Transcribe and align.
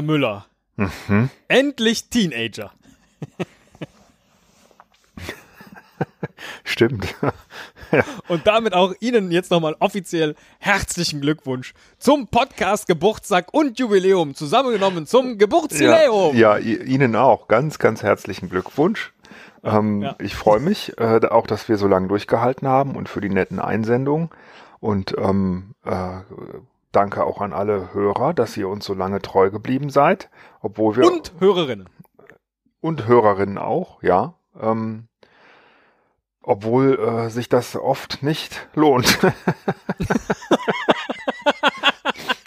Herr 0.00 0.06
Müller. 0.06 0.46
Mhm. 0.76 1.28
Endlich 1.46 2.08
Teenager. 2.08 2.72
Stimmt. 6.64 7.14
Und 8.28 8.46
damit 8.46 8.72
auch 8.72 8.94
Ihnen 9.00 9.30
jetzt 9.30 9.50
nochmal 9.50 9.76
offiziell 9.78 10.36
herzlichen 10.58 11.20
Glückwunsch 11.20 11.74
zum 11.98 12.28
Podcast 12.28 12.86
Geburtstag 12.86 13.52
und 13.52 13.78
Jubiläum 13.78 14.34
zusammengenommen 14.34 15.06
zum 15.06 15.36
Geburtsjubiläum. 15.36 16.34
Ja, 16.34 16.56
ja, 16.56 16.82
Ihnen 16.82 17.14
auch. 17.14 17.46
Ganz, 17.46 17.78
ganz 17.78 18.02
herzlichen 18.02 18.48
Glückwunsch. 18.48 19.12
Ähm, 19.62 20.00
Ja. 20.00 20.16
Ich 20.18 20.34
freue 20.34 20.60
mich 20.60 20.96
äh, 20.96 21.20
auch, 21.28 21.46
dass 21.46 21.68
wir 21.68 21.76
so 21.76 21.88
lange 21.88 22.08
durchgehalten 22.08 22.66
haben 22.66 22.96
und 22.96 23.10
für 23.10 23.20
die 23.20 23.28
netten 23.28 23.58
Einsendungen. 23.58 24.30
Und 24.78 25.14
ähm, 25.18 25.74
äh, 25.84 26.20
danke 26.92 27.24
auch 27.24 27.40
an 27.40 27.52
alle 27.52 27.92
Hörer, 27.94 28.34
dass 28.34 28.56
ihr 28.56 28.68
uns 28.68 28.84
so 28.84 28.94
lange 28.94 29.20
treu 29.22 29.50
geblieben 29.50 29.90
seid, 29.90 30.28
obwohl 30.60 30.96
wir 30.96 31.06
Und 31.06 31.32
Hörerinnen. 31.38 31.88
und 32.80 33.06
Hörerinnen 33.06 33.58
auch, 33.58 34.02
ja. 34.02 34.34
Ähm, 34.60 35.06
obwohl 36.42 36.98
äh, 36.98 37.28
sich 37.30 37.48
das 37.48 37.76
oft 37.76 38.22
nicht 38.22 38.68
lohnt. 38.74 39.18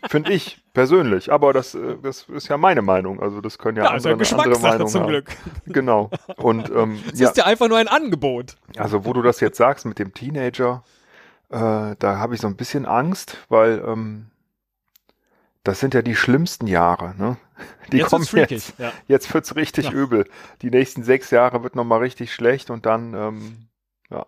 Finde 0.09 0.33
ich 0.33 0.61
persönlich. 0.73 1.31
Aber 1.31 1.53
das, 1.53 1.73
äh, 1.75 1.95
das 2.01 2.23
ist 2.29 2.47
ja 2.47 2.57
meine 2.57 2.81
Meinung. 2.81 3.19
Also 3.21 3.41
das 3.41 3.57
können 3.57 3.77
ja, 3.77 3.85
Ja, 3.85 3.95
ist 3.95 4.05
ja 4.05 4.11
andere 4.11 4.37
andere 4.43 4.59
Meinung 4.61 4.87
zum 4.87 5.01
haben. 5.01 5.09
Glück. 5.09 5.31
Genau. 5.65 6.09
Und 6.37 6.69
ähm, 6.69 6.99
Es 7.13 7.19
ja, 7.19 7.29
ist 7.29 7.37
ja 7.37 7.45
einfach 7.45 7.67
nur 7.69 7.77
ein 7.77 7.87
Angebot. 7.87 8.55
also 8.77 9.05
wo 9.05 9.13
du 9.13 9.21
das 9.21 9.39
jetzt 9.39 9.57
sagst 9.57 9.85
mit 9.85 9.97
dem 9.99 10.13
Teenager, 10.13 10.83
äh, 11.49 11.95
da 11.97 12.17
habe 12.17 12.35
ich 12.35 12.41
so 12.41 12.47
ein 12.47 12.55
bisschen 12.55 12.85
Angst, 12.85 13.37
weil 13.49 13.83
ähm, 13.87 14.27
das 15.63 15.79
sind 15.79 15.93
ja 15.93 16.01
die 16.01 16.15
schlimmsten 16.15 16.67
Jahre. 16.67 17.15
Ne? 17.17 17.37
Die 17.91 17.97
Jetzt 17.97 18.09
kommen 18.09 18.25
jetzt. 18.33 18.73
ja. 18.79 18.91
Jetzt 19.07 19.33
wird's 19.33 19.55
richtig 19.55 19.85
Ja. 19.85 19.91
übel. 19.91 20.25
Die 20.61 20.69
nächsten 20.69 21.03
sechs 21.03 21.31
Jahre 21.31 21.63
wird 21.63 21.75
nochmal 21.75 21.99
richtig 21.99 22.33
schlecht 22.33 22.69
und 22.69 22.85
dann, 22.85 23.13
ähm, 23.13 23.67
ja. 24.09 24.25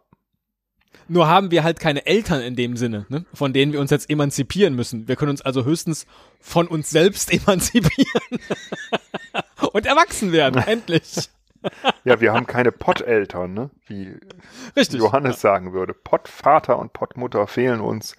Nur 1.07 1.27
haben 1.27 1.51
wir 1.51 1.63
halt 1.63 1.79
keine 1.79 2.05
Eltern 2.05 2.41
in 2.41 2.55
dem 2.55 2.77
Sinne, 2.77 3.05
ne? 3.09 3.25
von 3.33 3.51
denen 3.53 3.73
wir 3.73 3.79
uns 3.79 3.91
jetzt 3.91 4.09
emanzipieren 4.09 4.75
müssen. 4.75 5.07
Wir 5.07 5.15
können 5.15 5.31
uns 5.31 5.41
also 5.41 5.65
höchstens 5.65 6.05
von 6.39 6.67
uns 6.67 6.89
selbst 6.89 7.31
emanzipieren 7.47 8.39
und 9.73 9.85
erwachsen 9.85 10.31
werden, 10.31 10.61
endlich. 10.65 11.29
Ja, 12.03 12.21
wir 12.21 12.31
haben 12.33 12.45
keine 12.45 12.71
Potteltern, 12.71 13.53
ne? 13.55 13.71
Wie 13.87 14.15
Richtig. 14.75 14.99
Johannes 14.99 15.41
sagen 15.41 15.73
würde. 15.73 15.95
Pottvater 15.95 16.77
und 16.77 16.93
Pottmutter 16.93 17.47
fehlen 17.47 17.81
uns. 17.81 18.15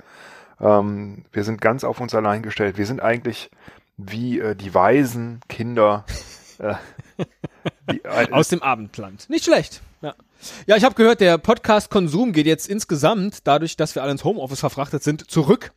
Ähm, 0.60 1.24
wir 1.32 1.44
sind 1.44 1.60
ganz 1.60 1.84
auf 1.84 2.00
uns 2.00 2.14
allein 2.14 2.42
gestellt. 2.42 2.78
Wir 2.78 2.86
sind 2.86 3.00
eigentlich 3.00 3.50
wie 3.96 4.38
äh, 4.40 4.54
die 4.54 4.74
weisen 4.74 5.40
Kinder. 5.48 6.04
Äh, 6.58 6.74
die, 7.90 8.04
äh, 8.04 8.30
Aus 8.30 8.48
dem 8.48 8.62
Abendland. 8.62 9.28
Nicht 9.28 9.44
schlecht. 9.44 9.82
Ja, 10.02 10.14
ja 10.66 10.76
ich 10.76 10.84
habe 10.84 10.94
gehört, 10.94 11.20
der 11.20 11.38
Podcast-Konsum 11.38 12.32
geht 12.32 12.46
jetzt 12.46 12.68
insgesamt, 12.68 13.46
dadurch, 13.46 13.76
dass 13.76 13.94
wir 13.94 14.02
alle 14.02 14.12
ins 14.12 14.24
Homeoffice 14.24 14.60
verfrachtet 14.60 15.02
sind, 15.02 15.30
zurück. 15.30 15.72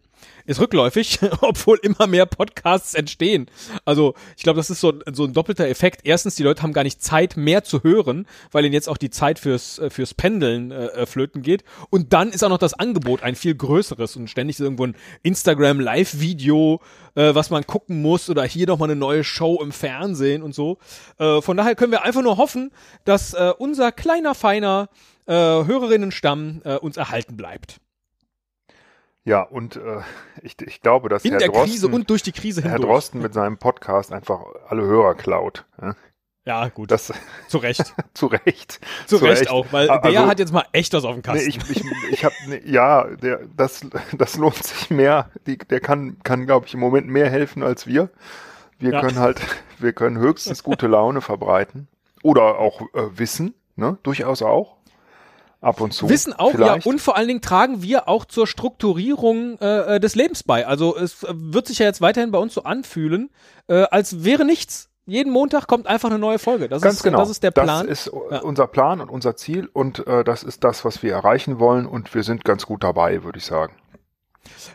Ist 0.46 0.60
rückläufig, 0.60 1.20
obwohl 1.42 1.80
immer 1.82 2.08
mehr 2.08 2.26
Podcasts 2.26 2.94
entstehen. 2.94 3.50
Also 3.86 4.16
ich 4.38 4.44
glaube, 4.44 4.58
das 4.58 4.70
ist 4.70 4.82
so, 4.82 4.94
so 5.12 5.26
ein 5.26 5.34
doppelter 5.34 5.68
Effekt. 5.68 6.02
Erstens, 6.04 6.36
die 6.36 6.44
Leute 6.44 6.64
haben 6.64 6.74
gar 6.74 6.84
nicht 6.84 7.04
Zeit 7.04 7.38
mehr 7.38 7.64
zu 7.64 7.84
hören, 7.84 8.26
weil 8.52 8.66
ihnen 8.66 8.74
jetzt 8.74 8.90
auch 8.90 8.98
die 8.98 9.10
Zeit 9.10 9.40
fürs, 9.40 9.80
äh, 9.80 9.90
fürs 9.90 10.14
Pendeln 10.14 10.72
äh, 10.72 11.06
flöten 11.06 11.42
geht. 11.42 11.64
Und 11.90 12.14
dann 12.14 12.30
ist 12.30 12.44
auch 12.44 12.50
noch 12.50 12.58
das 12.58 12.74
Angebot 12.74 13.24
ein 13.24 13.36
viel 13.36 13.56
größeres 13.56 14.16
und 14.16 14.30
ständig 14.30 14.56
ist 14.56 14.62
irgendwo 14.62 14.86
ein 14.86 14.96
Instagram-Live-Video, 15.24 16.82
äh, 17.16 17.36
was 17.36 17.50
man 17.50 17.66
gucken 17.66 18.02
muss 18.02 18.30
oder 18.30 18.44
hier 18.44 18.68
nochmal 18.68 18.90
eine 18.90 19.00
neue 19.00 19.24
Show 19.24 19.60
im 19.62 19.72
Fernsehen 19.72 20.42
und 20.42 20.56
so. 20.56 20.78
Äh, 21.18 21.42
von 21.42 21.58
daher 21.58 21.76
können 21.76 21.92
wir 21.92 22.04
einfach 22.04 22.22
nur 22.22 22.38
hoffen, 22.38 22.72
dass 23.06 23.34
äh, 23.34 23.54
unser 23.58 23.92
kleiner, 23.92 24.36
feiner 24.36 24.90
äh, 25.26 25.34
Hörerinnenstamm 25.34 26.62
äh, 26.64 26.76
uns 26.76 26.98
erhalten 26.98 27.38
bleibt. 27.38 27.80
Ja, 29.30 29.42
und 29.44 29.76
äh, 29.78 30.02
ich, 30.42 30.60
ich 30.62 30.82
glaube, 30.82 31.10
dass 31.10 31.24
In 31.24 31.32
Herr 31.32 31.40
der 31.40 31.48
Drosten, 31.50 31.70
Krise 31.72 31.88
und 31.88 32.10
durch 32.10 32.24
die 32.24 32.32
Krise 32.32 32.62
Herr 32.64 32.74
hindurch. 32.74 32.92
Drosten 32.92 33.22
mit 33.22 33.34
seinem 33.34 33.58
Podcast 33.58 34.12
einfach 34.12 34.42
alle 34.68 34.84
Hörer 34.84 35.16
klaut. 35.16 35.66
Ja? 35.82 35.96
Ja, 36.46 36.68
gut. 36.70 36.90
Das 36.90 37.14
zu 37.48 37.58
Recht. 37.60 37.94
zu 38.16 38.26
Recht. 38.28 38.80
Zu, 39.06 39.18
Recht, 39.18 39.50
auch, 39.52 39.68
weil 39.72 39.88
A- 39.90 40.00
der 40.00 40.20
also- 40.22 40.28
hat 40.32 40.40
jetzt 40.40 40.52
mal 40.52 40.66
echt 40.72 40.94
was 40.94 41.04
auf 41.06 41.14
dem 41.14 41.18
Nee, 41.18 41.22
Kasten. 41.46 41.50
ich, 41.50 41.70
ich, 41.78 41.84
ich 42.12 42.26
habe 42.26 42.34
nee, 42.48 42.62
ja, 42.66 43.04
der, 43.18 43.42
das, 43.56 43.86
das 44.18 44.36
lohnt 44.38 44.56
sich 44.64 44.90
mehr. 44.90 45.30
Die, 45.46 45.58
der 45.60 45.80
kann, 45.80 46.18
kann 46.24 46.46
glaube 46.48 46.66
ich, 46.66 46.74
im 46.74 46.80
Moment 46.80 47.08
mehr 47.08 47.30
helfen 47.30 47.62
als 47.62 47.86
wir. 47.86 48.10
Wir 48.80 48.94
Ja. 48.94 49.02
können 49.02 49.20
halt, 49.20 49.42
wir 49.78 49.94
können 49.94 50.18
höchstens 50.18 50.64
gute 50.64 50.88
Laune 50.88 51.22
verbreiten 51.22 51.88
oder 52.24 52.58
auch 52.58 52.82
äh, 52.94 53.18
Wissen, 53.20 53.54
ne, 53.76 53.98
durchaus 54.04 54.42
auch. 54.42 54.78
Ab 55.62 55.82
und 55.82 55.94
zu. 55.94 56.10
Wissen 56.10 56.32
auch, 56.34 56.52
vielleicht. 56.52 56.86
ja, 56.86 56.90
und 56.92 57.02
vor 57.02 57.18
allen 57.18 57.28
Dingen 57.28 57.42
tragen 57.42 57.82
wir 57.82 58.08
auch 58.08 58.24
zur 58.24 58.48
Strukturierung 58.48 59.58
äh, 59.60 59.96
äh, 59.96 60.00
des 60.00 60.16
Lebens 60.16 60.44
bei. 60.44 60.66
Also 60.66 60.96
es 60.96 61.24
äh, 61.24 61.34
wird 61.34 61.68
sich 61.68 61.80
ja 61.80 61.86
jetzt 61.86 62.00
weiterhin 62.00 62.32
bei 62.32 62.40
uns 62.40 62.54
so 62.54 62.64
anfühlen, 62.64 63.30
äh, 63.68 63.84
als 63.92 64.24
wäre 64.24 64.46
nichts. 64.46 64.90
Jeden 65.06 65.34
Montag 65.34 65.68
kommt 65.68 65.88
einfach 65.88 66.10
eine 66.10 66.20
neue 66.20 66.40
Folge. 66.40 66.70
Das 66.70 66.82
Ganz 66.82 66.98
ist, 66.98 67.04
genau. 67.04 67.18
Das 67.18 67.30
ist 67.30 67.44
der 67.44 67.52
Plan. 67.52 67.88
Das 67.88 68.06
ist 68.08 68.14
Ja. 68.32 68.40
unser 68.40 68.68
Plan 68.68 69.02
und 69.02 69.10
unser 69.10 69.36
Ziel 69.36 69.68
und 69.74 70.06
äh, 70.08 70.24
das 70.24 70.44
ist 70.44 70.64
das, 70.64 70.86
was 70.86 71.04
wir 71.04 71.12
erreichen 71.12 71.60
wollen 71.60 71.86
und 71.88 72.14
wir 72.14 72.24
sind 72.24 72.46
ganz 72.46 72.66
gut 72.66 72.84
dabei, 72.84 73.24
würde 73.24 73.40
ich 73.40 73.46
sagen. 73.46 73.74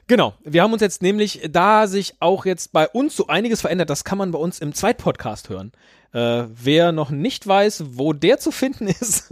Genau. 0.07 0.35
Wir 0.43 0.63
haben 0.63 0.73
uns 0.73 0.83
jetzt 0.83 1.03
nämlich, 1.03 1.49
da 1.51 1.87
sich 1.87 2.17
auch 2.21 2.45
jetzt 2.45 2.73
bei 2.73 2.89
uns 2.89 3.17
so 3.17 3.27
einiges 3.29 3.61
verändert, 3.63 3.91
das 3.91 4.05
kann 4.05 4.19
man 4.19 4.33
bei 4.33 4.39
uns 4.39 4.59
im 4.59 4.75
Zweitpodcast 4.75 5.49
hören. 5.49 5.73
Äh, 6.15 6.45
wer 6.49 6.93
noch 6.93 7.11
nicht 7.11 7.47
weiß, 7.47 7.85
wo 7.99 8.13
der 8.13 8.39
zu 8.39 8.53
finden 8.53 8.87
ist, 8.87 9.31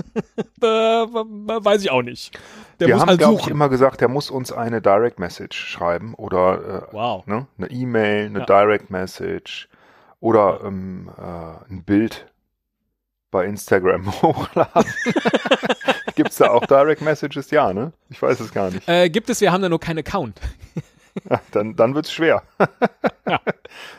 weiß 0.60 1.82
ich 1.82 1.90
auch 1.92 2.02
nicht. 2.02 2.36
Der 2.80 2.88
wir 2.88 2.98
haben, 2.98 3.08
halt 3.08 3.18
glaube 3.20 3.40
ich, 3.40 3.46
immer 3.48 3.68
gesagt, 3.68 4.00
der 4.00 4.08
muss 4.08 4.30
uns 4.30 4.50
eine 4.50 4.82
Direct 4.82 5.20
Message 5.20 5.56
schreiben 5.56 6.14
oder 6.14 6.88
äh, 6.90 6.92
Wow. 6.94 7.26
ne, 7.26 7.46
eine 7.56 7.70
E-Mail, 7.70 8.26
eine 8.26 8.40
Ja. 8.40 8.46
Direct 8.46 8.90
Message 8.90 9.68
oder 10.18 10.60
ähm, 10.64 11.08
äh, 11.16 11.72
ein 11.72 11.84
Bild 11.84 12.26
bei 13.30 13.44
Instagram 13.46 14.10
hochladen. 14.22 14.84
Gibt's 16.16 16.36
da 16.36 16.50
auch 16.50 16.66
Direct 16.66 17.00
Messages? 17.00 17.50
Ja, 17.52 17.72
ne? 17.72 17.92
Ich 18.10 18.20
weiß 18.20 18.40
es 18.40 18.52
gar 18.52 18.70
nicht. 18.70 18.88
Äh, 18.88 19.08
gibt 19.08 19.30
es, 19.30 19.40
wir 19.40 19.52
haben 19.52 19.62
da 19.62 19.68
nur 19.68 19.80
keinen 19.80 20.00
Account. 20.00 20.40
Ja, 21.28 21.40
dann 21.50 21.76
dann 21.76 21.94
wird's 21.94 22.12
schwer. 22.12 22.42
Ja. 23.24 23.40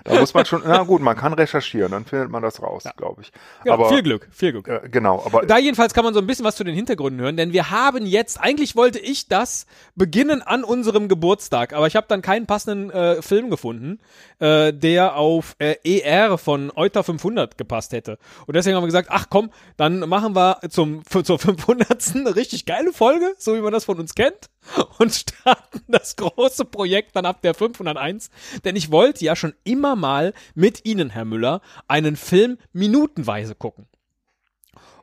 Da 0.04 0.20
muss 0.20 0.34
man 0.34 0.46
schon, 0.46 0.64
na 0.66 0.84
gut, 0.84 1.02
man 1.02 1.16
kann 1.16 1.34
recherchieren, 1.34 1.92
dann 1.92 2.06
findet 2.06 2.30
man 2.30 2.44
das 2.44 2.62
raus, 2.62 2.84
glaube 2.98 3.22
ich. 3.22 3.32
Ja, 3.64 3.74
aber, 3.74 3.88
viel 3.88 4.04
Glück, 4.04 4.28
viel 4.32 4.52
Glück. 4.52 4.68
Äh, 4.68 4.90
genau, 4.90 5.24
aber 5.26 5.46
Da 5.46 5.58
jedenfalls 5.58 5.94
kann 5.94 6.04
man 6.04 6.14
so 6.14 6.20
ein 6.20 6.28
bisschen 6.28 6.46
was 6.46 6.58
zu 6.58 6.64
den 6.64 6.76
Hintergründen 6.76 7.22
hören, 7.22 7.38
denn 7.38 7.54
wir 7.54 7.72
haben 7.72 8.06
jetzt, 8.06 8.40
eigentlich 8.40 8.76
wollte 8.76 9.00
ich 9.00 9.30
das 9.30 9.66
beginnen 9.96 10.42
an 10.42 10.64
unserem 10.64 11.08
Geburtstag, 11.08 11.74
aber 11.74 11.88
ich 11.88 11.96
habe 11.96 12.06
dann 12.10 12.22
keinen 12.22 12.46
passenden 12.48 12.92
äh, 12.92 13.22
Film 13.22 13.50
gefunden, 13.50 14.00
äh, 14.40 14.74
der 14.74 15.16
auf 15.16 15.56
äh, 15.60 15.76
ER 15.84 16.38
von 16.38 16.72
Euter 16.76 17.04
500 17.04 17.58
gepasst 17.58 17.94
hätte. 17.94 18.18
Und 18.46 18.56
deswegen 18.56 18.76
haben 18.76 18.84
wir 18.84 18.88
gesagt, 18.88 19.08
ach 19.10 19.28
komm, 19.30 19.52
dann 19.78 20.00
machen 20.00 20.36
wir 20.36 20.60
zum, 20.70 21.02
für, 21.06 21.24
zur 21.24 21.40
500. 21.40 22.16
eine 22.16 22.36
richtig 22.36 22.66
geile 22.66 22.92
Folge, 22.92 23.34
so 23.38 23.56
wie 23.56 23.62
man 23.62 23.72
das 23.72 23.86
von 23.86 24.00
uns 24.00 24.14
kennt, 24.16 24.50
und 25.00 25.14
starten 25.14 25.82
das 25.88 26.16
große 26.16 26.66
Projekt 26.66 27.16
dann 27.16 27.26
ab 27.26 27.42
der 27.42 27.54
501. 27.54 28.30
Denn 28.64 28.76
ich 28.76 28.92
wollte 28.92 29.26
ja 29.26 29.36
schon 29.36 29.54
immer 29.64 29.96
mal 29.96 30.34
mit 30.56 30.86
Ihnen, 30.86 31.10
Herr 31.10 31.26
Müller, 31.26 31.62
einen 31.88 32.16
Film 32.16 32.58
minutenweise 32.72 33.56
gucken. 33.56 33.88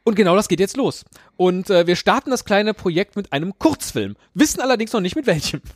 Und 0.02 0.14
genau 0.14 0.34
das 0.34 0.48
geht 0.48 0.60
jetzt 0.60 0.76
los. 0.76 1.04
Und 1.36 1.70
äh, 1.70 1.86
wir 1.86 1.96
starten 1.96 2.30
das 2.30 2.44
kleine 2.44 2.74
Projekt 2.74 3.16
mit 3.16 3.32
einem 3.32 3.58
Kurzfilm, 3.58 4.16
wissen 4.34 4.60
allerdings 4.60 4.92
noch 4.92 5.00
nicht 5.00 5.16
mit 5.16 5.26
welchem. 5.26 5.60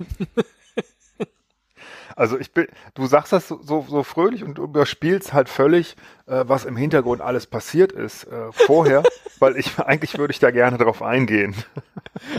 Also 2.16 2.38
ich 2.38 2.52
bin, 2.52 2.68
du 2.94 3.06
sagst 3.06 3.32
das 3.32 3.48
so, 3.48 3.60
so, 3.60 3.84
so 3.88 4.04
fröhlich 4.04 4.44
und 4.44 4.54
du 4.54 4.62
überspielst 4.62 5.32
halt 5.32 5.48
völlig, 5.48 5.96
äh, 6.26 6.44
was 6.46 6.64
im 6.64 6.76
Hintergrund 6.76 7.20
alles 7.20 7.48
passiert 7.48 7.90
ist 7.90 8.24
äh, 8.24 8.52
vorher, 8.52 9.02
weil 9.40 9.56
ich 9.56 9.80
eigentlich 9.80 10.16
würde 10.16 10.30
ich 10.30 10.38
da 10.38 10.52
gerne 10.52 10.78
drauf 10.78 11.02
eingehen, 11.02 11.56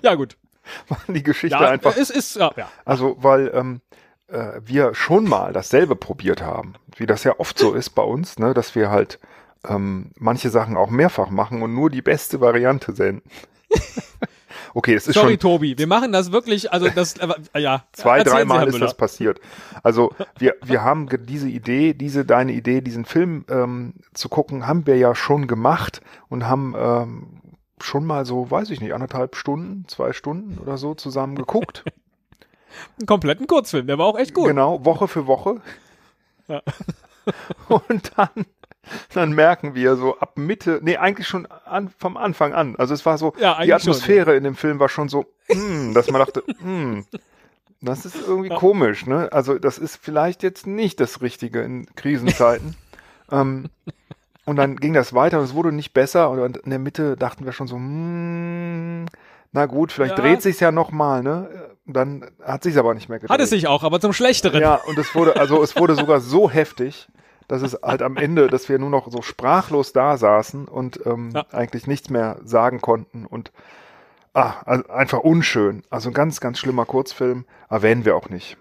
ja, 0.04 0.16
gut. 0.16 0.38
weil 0.88 1.16
die 1.16 1.24
Geschichte 1.24 1.58
Ja, 1.58 1.70
einfach, 1.70 1.96
es 1.96 2.10
ist, 2.10 2.36
ja, 2.36 2.52
ja. 2.56 2.70
also 2.86 3.18
weil 3.20 3.52
ähm, 3.54 3.82
äh, 4.28 4.62
wir 4.64 4.94
schon 4.94 5.26
mal 5.26 5.54
dasselbe 5.54 5.96
probiert 5.96 6.42
haben, 6.42 6.74
wie 6.96 7.06
das 7.06 7.24
ja 7.24 7.40
oft 7.40 7.58
so 7.58 7.74
ist 7.74 7.92
bei 7.92 8.04
uns, 8.04 8.40
ne, 8.40 8.54
dass 8.54 8.76
wir 8.76 8.90
halt 8.90 9.20
ähm, 9.68 10.12
manche 10.18 10.50
Sachen 10.50 10.78
auch 10.78 10.90
mehrfach 10.90 11.30
machen 11.30 11.62
und 11.62 11.74
nur 11.74 11.90
die 11.90 12.02
beste 12.02 12.42
Variante 12.42 12.94
senden. 12.94 13.30
okay, 14.74 14.94
es 14.94 15.08
ist 15.08 15.16
Sorry, 15.16 15.34
schon 15.34 15.40
Tobi, 15.40 15.78
wir 15.78 15.88
machen 15.88 16.12
das 16.12 16.32
wirklich, 16.32 16.72
also 16.72 16.90
das, 16.90 17.18
äh, 17.18 17.28
ja. 17.60 17.84
Zwei, 17.94 18.24
dreimal 18.24 18.68
ist 18.68 18.80
das 18.80 18.96
passiert. 18.96 19.40
Also 19.84 20.14
wir, 20.38 20.56
wir 20.64 20.84
haben 20.84 21.08
diese 21.26 21.50
Idee, 21.50 21.94
diese 21.94 22.26
deine 22.26 22.54
Idee, 22.54 22.82
diesen 22.82 23.06
Film 23.06 23.46
ähm, 23.50 23.94
zu 24.14 24.30
gucken, 24.30 24.68
haben 24.68 24.86
wir 24.86 24.98
ja 24.98 25.16
schon 25.16 25.48
gemacht 25.48 26.02
und 26.30 26.48
haben 26.48 26.74
ähm, 26.78 27.42
schon 27.82 28.06
mal 28.06 28.26
so, 28.26 28.50
weiß 28.50 28.70
ich 28.70 28.82
nicht, 28.82 28.94
anderthalb 28.94 29.36
Stunden, 29.36 29.86
zwei 29.88 30.14
Stunden 30.14 30.58
oder 30.60 30.78
so 30.78 30.94
zusammen 30.94 31.36
geguckt. 31.36 31.84
Einen 32.98 33.06
kompletten 33.08 33.48
Kurzfilm, 33.48 33.88
der 33.88 33.98
war 33.98 34.06
auch 34.06 34.18
echt 34.18 34.34
gut. 34.34 34.48
Genau, 34.48 34.84
Woche 34.84 35.08
für 35.08 35.28
Woche. 35.28 35.62
Ja. 36.48 36.62
Und 37.70 38.12
dann, 38.18 38.46
dann 39.14 39.34
merken 39.34 39.76
wir 39.76 39.96
so 39.96 40.20
ab 40.20 40.38
Mitte, 40.38 40.80
nee, 40.84 40.98
eigentlich 40.98 41.28
schon 41.28 41.48
an, 41.66 41.90
vom 41.98 42.18
Anfang 42.18 42.54
an. 42.54 42.76
Also 42.76 42.94
es 42.94 43.06
war 43.06 43.18
so, 43.18 43.34
Ja, 43.40 43.64
die 43.64 43.74
Atmosphäre 43.74 44.36
in 44.36 44.44
dem 44.44 44.56
Film 44.56 44.80
war 44.80 44.90
schon 44.90 45.10
so, 45.10 45.26
mm, 45.50 45.94
dass 45.94 46.12
man 46.12 46.20
dachte, 46.20 46.44
mm, 46.60 47.06
das 47.82 48.06
ist 48.06 48.16
irgendwie 48.16 48.50
komisch, 48.50 49.06
ne? 49.06 49.30
Also 49.32 49.58
das 49.58 49.78
ist 49.78 49.98
vielleicht 49.98 50.44
jetzt 50.44 50.68
nicht 50.68 51.00
das 51.00 51.22
Richtige 51.22 51.62
in 51.62 51.88
Krisenzeiten. 51.96 52.76
ähm, 53.32 53.70
und 54.46 54.56
dann 54.58 54.76
ging 54.78 54.94
das 54.94 55.14
weiter 55.14 55.40
und 55.40 55.46
es 55.46 55.54
wurde 55.54 55.72
nicht 55.72 55.94
besser. 55.94 56.30
Und 56.30 56.58
in 56.58 56.70
der 56.70 56.80
Mitte 56.80 57.16
dachten 57.18 57.46
wir 57.46 57.52
schon 57.52 57.68
so, 57.68 57.78
mm, 57.78 59.06
na 59.52 59.66
gut, 59.66 59.92
vielleicht 59.92 60.18
Ja. 60.18 60.24
dreht 60.24 60.42
sich's 60.42 60.60
ja 60.60 60.72
noch 60.72 60.92
mal, 60.92 61.24
ne? 61.24 61.50
Dann 61.86 62.26
hat 62.44 62.64
sich's 62.64 62.78
aber 62.78 62.94
nicht 62.94 63.10
mehr 63.10 63.20
gedreht. 63.20 63.34
Hat 63.34 63.44
es 63.44 63.50
sich 63.50 63.68
auch, 63.68 63.84
aber 63.84 64.00
zum 64.00 64.14
Schlechteren. 64.14 64.62
Ja, 64.62 64.76
und 64.76 64.98
es 64.98 65.14
wurde, 65.16 65.36
also 65.40 65.62
es 65.64 65.76
wurde 65.76 65.96
sogar 65.96 66.20
so 66.20 66.50
heftig, 66.50 67.08
dass 67.48 67.62
es 67.62 67.78
halt 67.84 68.02
am 68.02 68.18
Ende, 68.18 68.48
dass 68.48 68.70
wir 68.70 68.80
nur 68.80 68.90
noch 68.90 69.12
so 69.12 69.22
sprachlos 69.22 69.94
da 69.94 70.18
saßen 70.18 70.68
und 70.68 71.00
ähm, 71.06 71.30
Ja. 71.34 71.46
eigentlich 71.52 71.86
nichts 71.88 72.10
mehr 72.10 72.38
sagen 72.44 72.82
konnten 72.82 73.26
und 73.26 73.52
ah, 74.34 74.54
also 74.66 74.90
einfach 74.90 75.20
unschön. 75.20 75.84
Also 75.92 76.10
ein 76.10 76.14
ganz, 76.14 76.40
ganz 76.40 76.58
schlimmer 76.60 76.86
Kurzfilm, 76.86 77.46
erwähnen 77.70 78.04
wir 78.04 78.16
auch 78.16 78.30
nicht. 78.30 78.58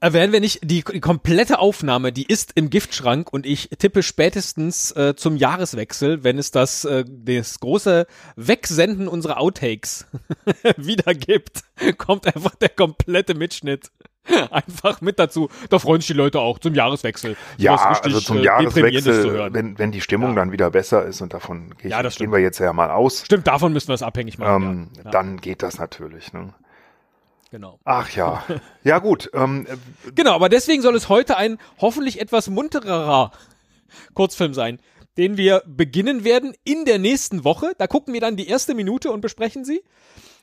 Erwähnen 0.00 0.32
wir 0.32 0.40
nicht, 0.40 0.60
die, 0.64 0.82
die 0.82 1.00
komplette 1.00 1.58
Aufnahme, 1.60 2.10
die 2.12 2.26
ist 2.26 2.52
im 2.56 2.70
Giftschrank 2.70 3.32
und 3.32 3.46
ich 3.46 3.68
tippe 3.78 4.02
spätestens 4.02 4.90
äh, 4.92 5.14
zum 5.16 5.36
Jahreswechsel, 5.36 6.24
wenn 6.24 6.38
es 6.38 6.50
das, 6.50 6.84
äh, 6.84 7.04
das 7.06 7.60
große 7.60 8.06
Wegsenden 8.36 9.06
unserer 9.06 9.38
Outtakes 9.38 10.06
wieder 10.76 11.14
gibt, 11.14 11.62
kommt 11.98 12.26
einfach 12.26 12.56
der 12.56 12.70
komplette 12.70 13.34
Mitschnitt 13.34 13.90
einfach 14.50 15.00
mit 15.02 15.20
dazu. 15.20 15.48
Da 15.70 15.78
freuen 15.78 16.00
sich 16.00 16.08
die 16.08 16.12
Leute 16.14 16.40
auch 16.40 16.58
zum 16.58 16.74
Jahreswechsel. 16.74 17.36
Ja, 17.58 17.76
richtig, 17.76 18.06
also 18.06 18.20
zum 18.20 18.38
äh, 18.38 18.42
Jahreswechsel, 18.42 19.30
hören. 19.30 19.54
wenn, 19.54 19.78
wenn 19.78 19.92
die 19.92 20.00
Stimmung 20.00 20.30
Ja. 20.30 20.36
dann 20.36 20.50
wieder 20.50 20.70
besser 20.72 21.04
ist 21.06 21.20
und 21.20 21.32
davon 21.32 21.70
gehe 21.76 21.86
ich, 21.86 21.90
Ja, 21.92 22.02
das 22.02 22.16
gehen 22.16 22.32
wir 22.32 22.40
jetzt 22.40 22.58
ja 22.58 22.72
mal 22.72 22.90
aus, 22.90 23.24
Stimmt, 23.24 23.46
davon 23.46 23.72
müssen 23.72 23.86
wir 23.88 23.94
es 23.94 24.02
abhängig 24.02 24.38
machen. 24.38 24.90
ähm. 24.96 25.02
Ja, 25.04 25.10
dann 25.12 25.36
geht 25.36 25.62
das 25.62 25.78
natürlich. 25.78 26.32
Ne? 26.32 26.52
Genau. 27.56 27.80
Ach 27.84 28.10
ja, 28.10 28.44
ja 28.84 28.98
gut. 28.98 29.30
Ähm, 29.32 29.66
Genau, 30.14 30.32
aber 30.32 30.50
deswegen 30.50 30.82
soll 30.82 30.94
es 30.94 31.08
heute 31.08 31.38
ein 31.38 31.56
hoffentlich 31.78 32.20
etwas 32.20 32.50
muntererer 32.50 33.32
Kurzfilm 34.12 34.52
sein, 34.52 34.78
den 35.16 35.38
wir 35.38 35.62
beginnen 35.66 36.22
werden 36.22 36.52
in 36.64 36.84
der 36.84 36.98
nächsten 36.98 37.44
Woche. 37.44 37.72
Da 37.78 37.86
gucken 37.86 38.12
wir 38.12 38.20
dann 38.20 38.36
die 38.36 38.46
erste 38.46 38.74
Minute 38.74 39.10
und 39.10 39.22
besprechen 39.22 39.64
sie. 39.64 39.82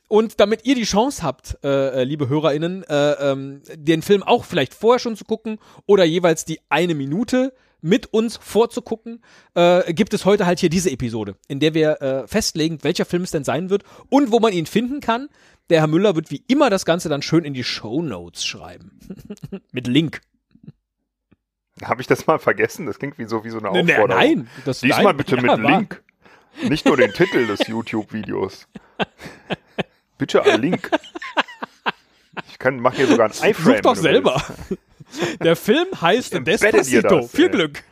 Und 0.07 0.39
damit 0.39 0.65
ihr 0.65 0.74
die 0.74 0.86
Chance 0.86 1.21
habt, 1.21 1.60
äh, 1.63 2.01
äh, 2.01 2.04
liebe 2.04 2.30
HörerInnen, 2.30 2.83
äh, 2.83 3.12
ähm, 3.31 3.62
den 3.75 4.01
Film 4.01 4.24
auch 4.24 4.44
vielleicht 4.44 4.74
vorher 4.74 5.00
schon 5.00 5.15
zu 5.15 5.24
gucken 5.24 5.60
oder 5.86 6.06
jeweils 6.06 6.45
die 6.45 6.60
eine 6.69 6.95
Minute 6.95 7.54
mit 7.83 8.12
uns 8.13 8.38
vorzugucken, 8.38 9.21
äh, 9.56 9.94
gibt 9.94 10.13
es 10.13 10.25
heute 10.25 10.45
halt 10.45 10.60
hier 10.60 10.69
diese 10.69 10.89
Episode, 10.89 11.36
in 11.48 11.60
der 11.60 11.74
wir 11.74 12.01
äh, 12.01 12.27
festlegen, 12.27 12.80
welcher 12.81 13.06
Film 13.06 13.24
es 13.24 13.31
denn 13.31 13.44
sein 13.44 13.69
wird 13.69 13.83
und 14.10 14.31
wo 14.31 14.39
man 14.39 14.54
ihn 14.54 14.65
finden 14.65 15.00
kann. 15.01 15.27
Der 15.69 15.80
Herr 15.80 15.88
Müller 15.88 16.15
wird 16.15 16.30
wie 16.31 16.44
immer 16.48 16.69
das 16.69 16.86
Ganze 16.86 17.10
dann 17.10 17.21
schön 17.21 17.45
in 17.45 17.54
die 17.54 17.63
Show 17.63 18.01
Notes 18.01 18.45
schreiben. 18.45 19.00
mit 19.71 19.88
Link. 19.88 20.21
Habe 21.83 22.01
ich 22.01 22.07
das 22.07 22.27
mal 22.27 22.38
vergessen? 22.38 22.86
Das 22.86 23.00
klingt 23.00 23.18
wie 23.18 23.25
so 23.25 23.44
wie 23.44 23.50
so 23.50 23.57
eine 23.60 23.71
Ne, 23.71 23.83
ne, 23.83 23.94
Aufforderung. 23.94 24.24
nein, 24.24 24.50
das 24.65 24.81
Diesmal 24.81 25.04
nein, 25.06 25.18
bitte 25.18 25.36
ja, 25.38 25.42
mit 25.42 25.51
war- 25.51 25.57
Link. 25.80 26.04
Nicht 26.69 26.86
nur 26.86 26.98
den 26.98 27.12
Titel 27.13 27.48
des 27.48 27.68
YouTube-Videos. 27.68 28.68
Bitte 30.19 30.44
ein 30.44 30.62
Link. 30.62 30.92
Ich 32.48 32.60
kann, 32.60 32.80
mach 32.80 32.94
hier 32.94 33.07
sogar 33.07 33.27
ein 33.27 33.31
iFrame. 33.31 33.75
Such 33.75 33.81
doch 33.81 33.95
selber. 33.95 34.42
Der 35.42 35.56
Film 35.56 35.88
heißt 36.00 36.45
Despacito. 36.45 37.21
das, 37.21 37.31
Viel. 37.31 37.50
Glück. 37.50 37.83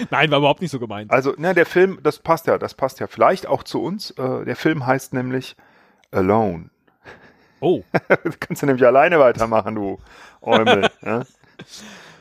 Nein, 0.10 0.30
war 0.30 0.38
überhaupt 0.38 0.60
nicht 0.60 0.70
so 0.70 0.78
gemeint. 0.78 1.10
Also, 1.10 1.34
na, 1.36 1.54
der 1.54 1.66
Film, 1.66 1.98
das 2.02 2.18
passt 2.18 2.46
ja, 2.46 2.58
das 2.58 2.74
passt 2.74 3.00
ja 3.00 3.06
vielleicht 3.06 3.46
auch 3.46 3.62
zu 3.62 3.82
uns. 3.82 4.10
Äh, 4.12 4.44
der 4.44 4.56
Film 4.56 4.86
heißt 4.86 5.12
nämlich 5.12 5.56
Alone. 6.10 6.70
Oh, 7.60 7.82
Kannst 8.40 8.62
du 8.62 8.66
nämlich 8.66 8.84
alleine 8.84 9.18
weitermachen, 9.20 9.74
du 9.74 9.98
Eumel. 10.40 10.90
ja? 11.02 11.24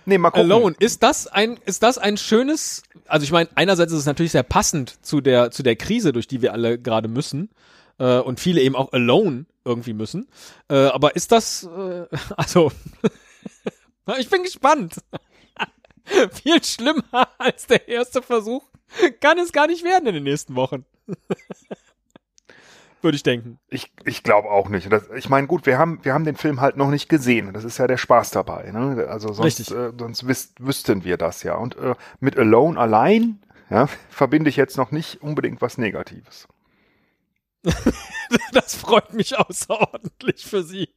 Nee, 0.05 0.17
mal 0.17 0.31
gucken. 0.31 0.51
Alone. 0.51 0.75
Ist 0.79 1.03
das 1.03 1.27
ein, 1.27 1.59
ist 1.65 1.83
das 1.83 1.99
ein 1.99 2.17
schönes, 2.17 2.81
also 3.07 3.23
ich 3.23 3.31
meine, 3.31 3.49
einerseits 3.53 3.91
ist 3.91 3.99
es 3.99 4.05
natürlich 4.07 4.31
sehr 4.31 4.41
passend 4.41 5.05
zu 5.05 5.21
der, 5.21 5.51
zu 5.51 5.61
der 5.61 5.75
Krise, 5.75 6.11
durch 6.11 6.27
die 6.27 6.41
wir 6.41 6.53
alle 6.53 6.79
gerade 6.79 7.07
müssen. 7.07 7.49
Äh, 7.99 8.17
und 8.17 8.39
viele 8.39 8.61
eben 8.61 8.75
auch 8.75 8.91
alone 8.93 9.45
irgendwie 9.63 9.93
müssen. 9.93 10.27
Äh, 10.69 10.87
aber 10.87 11.15
ist 11.15 11.31
das, 11.31 11.63
äh, 11.63 12.05
also, 12.35 12.71
ich 14.17 14.29
bin 14.29 14.41
gespannt. 14.41 14.95
Viel 16.31 16.63
schlimmer 16.63 17.29
als 17.37 17.67
der 17.67 17.87
erste 17.87 18.21
Versuch 18.21 18.63
kann 19.19 19.37
es 19.39 19.51
gar 19.51 19.67
nicht 19.67 19.83
werden 19.83 20.07
in 20.07 20.15
den 20.15 20.23
nächsten 20.23 20.55
Wochen. 20.55 20.85
Würde 23.01 23.15
ich 23.15 23.23
denken. 23.23 23.57
Ich, 23.67 23.91
ich 24.05 24.21
glaube 24.21 24.51
auch 24.51 24.69
nicht. 24.69 24.91
Das, 24.91 25.09
ich 25.15 25.27
meine, 25.27 25.47
gut, 25.47 25.65
wir 25.65 25.79
haben, 25.79 25.99
wir 26.03 26.13
haben 26.13 26.23
den 26.23 26.35
Film 26.35 26.61
halt 26.61 26.77
noch 26.77 26.89
nicht 26.89 27.09
gesehen. 27.09 27.51
Das 27.51 27.63
ist 27.63 27.79
ja 27.79 27.87
der 27.87 27.97
Spaß 27.97 28.29
dabei. 28.29 28.71
Ne? 28.71 29.07
Also 29.09 29.33
sonst, 29.33 29.71
äh, 29.71 29.91
sonst 29.97 30.27
wüs 30.27 30.53
wüssten 30.59 31.03
wir 31.03 31.17
das 31.17 31.41
ja. 31.41 31.55
Und 31.55 31.75
äh, 31.77 31.95
mit 32.19 32.37
Alone 32.37 32.79
allein 32.79 33.41
ja, 33.71 33.87
verbinde 34.09 34.49
ich 34.49 34.55
jetzt 34.55 34.77
noch 34.77 34.91
nicht 34.91 35.23
unbedingt 35.23 35.61
was 35.61 35.77
Negatives. 35.77 36.47
Das 38.53 38.75
freut 38.75 39.13
mich 39.13 39.37
außerordentlich 39.37 40.45
für 40.45 40.63
Sie. 40.63 40.89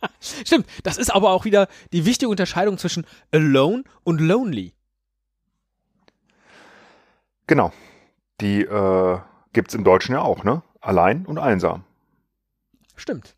Stimmt, 0.20 0.66
das 0.82 0.96
ist 0.96 1.10
aber 1.10 1.30
auch 1.30 1.44
wieder 1.44 1.68
die 1.92 2.04
wichtige 2.04 2.28
Unterscheidung 2.28 2.78
zwischen 2.78 3.06
alone 3.32 3.84
und 4.04 4.20
lonely. 4.20 4.72
Genau. 7.46 7.72
Die 8.40 8.62
äh, 8.62 9.18
gibt's 9.52 9.74
im 9.74 9.84
Deutschen 9.84 10.12
ja 10.12 10.22
auch, 10.22 10.44
ne? 10.44 10.62
Allein 10.80 11.26
und 11.26 11.38
einsam. 11.38 11.84
Stimmt. 12.94 13.34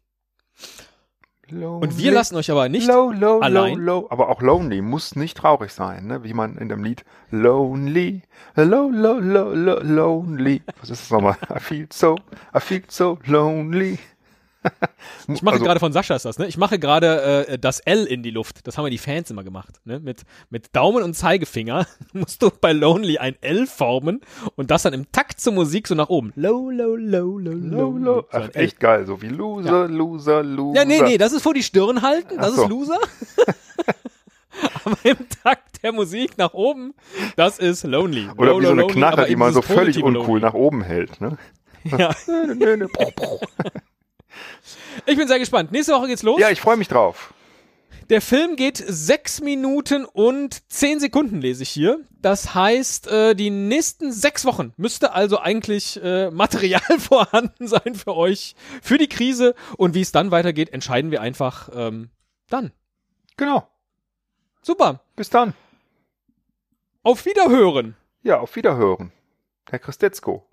Und 1.53 1.99
wir 1.99 2.13
lassen 2.13 2.37
euch 2.37 2.51
aber 2.51 2.69
nicht 2.69 2.87
low, 2.87 3.11
low, 3.11 3.41
allein. 3.41 3.77
low. 3.79 4.07
Aber 4.11 4.29
auch 4.29 4.41
lonely 4.41 4.83
muss 4.83 5.17
nicht 5.17 5.37
traurig 5.37 5.73
sein, 5.73 6.07
ne? 6.07 6.23
Wie 6.23 6.33
man 6.33 6.57
in 6.57 6.69
dem 6.69 6.85
Lied 6.85 7.05
Lonely, 7.31 8.23
low, 8.55 8.89
low, 8.91 9.19
low, 9.19 9.53
low, 9.53 9.81
lonely. 9.83 10.63
Was 10.81 10.91
ist 10.91 11.03
das 11.03 11.11
nochmal? 11.11 11.37
I 11.55 11.59
feel 11.59 11.89
so, 11.93 12.17
I 12.55 12.61
feel 12.61 12.83
so 12.89 13.19
lonely. 13.25 13.99
Ich 15.29 15.43
mache 15.43 15.55
Also- 15.55 15.65
gerade 15.65 15.81
von 15.81 15.93
Sascha 15.93 16.15
ist 16.17 16.25
das, 16.25 16.39
ne? 16.39 16.47
Ich 16.47 16.57
mache 16.59 16.79
gerade 16.79 17.47
äh, 17.49 17.59
das 17.59 17.81
L 17.81 18.05
in 18.05 18.23
die 18.23 18.31
Luft. 18.31 18.67
Das 18.67 18.77
haben 18.77 18.85
wir 18.85 18.91
die 18.91 18.99
Fans 18.99 19.31
immer 19.31 19.43
gemacht, 19.45 19.81
ne? 19.85 20.01
Mit, 20.01 20.23
mit 20.51 20.75
Daumen 20.77 21.03
und 21.03 21.15
Zeigefinger 21.15 21.87
musst 22.13 22.43
du 22.43 22.51
bei 22.51 22.73
Lonely 22.73 23.19
ein 23.19 23.37
L 23.41 23.67
formen 23.67 24.21
und 24.57 24.71
das 24.71 24.83
dann 24.83 24.93
im 24.93 25.11
Takt 25.13 25.41
zur 25.41 25.53
Musik 25.55 25.89
so 25.89 25.95
nach 25.95 26.09
oben. 26.11 26.33
Low, 26.37 26.71
low, 26.71 26.97
low, 26.97 27.39
low, 27.39 27.53
Low, 27.53 27.91
low. 27.99 28.15
So 28.21 28.27
Ach, 28.33 28.49
L. 28.53 28.63
echt 28.65 28.81
geil. 28.81 29.07
So 29.07 29.23
wie 29.23 29.29
Loser, 29.29 29.89
Loser, 29.89 30.43
Loser. 30.43 30.79
Ja, 30.81 30.85
nee, 30.85 31.01
nee, 31.03 31.17
das 31.19 31.33
ist 31.33 31.43
vor 31.43 31.55
die 31.55 31.63
Stirn 31.63 32.03
halten, 32.03 32.37
das 32.37 32.55
so. 32.55 32.63
ist 32.65 32.69
Loser. 32.69 32.99
Aber 34.85 34.97
im 35.05 35.17
Takt 35.43 35.83
der 35.83 35.93
Musik 35.93 36.37
nach 36.37 36.53
oben, 36.53 36.93
das 37.37 37.59
ist 37.59 37.85
Lonely. 37.85 38.29
Oder 38.37 38.51
Low, 38.53 38.61
wie 38.61 38.65
so 38.67 38.73
eine 38.73 38.81
lonely, 38.83 38.95
Knarre, 38.95 39.27
die 39.27 39.37
man 39.37 39.53
so 39.55 39.63
völlig 39.63 40.03
uncool 40.03 40.23
Lonely. 40.27 40.41
nach 40.43 40.55
oben 40.55 40.83
hält, 40.83 41.21
ne? 41.21 41.39
Ja. 41.97 42.11
Ich 45.07 45.17
bin 45.17 45.29
sehr 45.29 45.39
gespannt. 45.39 45.73
Nächste 45.73 45.93
Woche 45.93 46.09
geht's 46.09 46.23
los. 46.23 46.41
Ja, 46.41 46.51
ich 46.51 46.61
freue 46.61 46.77
mich 46.77 46.89
drauf. 46.89 47.33
Der 48.11 48.21
Film 48.21 48.57
geht 48.57 48.77
sechs 48.77 49.41
Minuten 49.41 50.05
und 50.05 50.69
zehn 50.69 50.99
Sekunden, 50.99 51.41
lese 51.41 51.63
ich 51.63 51.71
hier. 51.71 52.01
Das 52.21 52.57
heißt, 52.57 53.07
äh, 53.07 53.35
die 53.37 53.51
nächsten 53.51 54.13
sechs 54.13 54.45
Wochen 54.45 54.73
müsste 54.77 55.13
also 55.13 55.39
eigentlich 55.39 56.03
äh, 56.03 56.29
Material 56.33 56.83
vorhanden 56.99 57.69
sein 57.69 57.95
für 57.95 58.17
euch, 58.17 58.57
für 58.83 58.99
die 58.99 59.09
Krise. 59.09 59.55
Und 59.77 59.95
wie 59.95 60.01
es 60.01 60.11
dann 60.11 60.33
weitergeht, 60.33 60.73
entscheiden 60.73 61.13
wir 61.13 61.21
einfach 61.21 61.69
ähm, 61.73 62.11
dann. 62.49 62.73
Genau. 63.37 63.69
Super. 64.61 65.05
Bis 65.15 65.31
dann. 65.31 65.55
Auf 67.05 67.25
Wiederhören. 67.27 67.97
Ja, 68.23 68.41
auf 68.41 68.57
Wiederhören. 68.57 69.13
Herr 69.71 69.79
Christetzko. 69.79 70.45